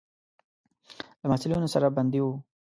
له 1.21 1.25
محصلینو 1.31 1.67
سره 1.73 1.87
بندي 1.97 2.19
وو. 2.21 2.33